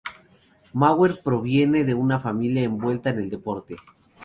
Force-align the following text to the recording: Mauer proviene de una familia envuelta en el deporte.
Mauer 0.73 1.21
proviene 1.23 1.83
de 1.83 1.93
una 1.93 2.19
familia 2.19 2.63
envuelta 2.63 3.11
en 3.11 3.19
el 3.19 3.29
deporte. 3.29 3.75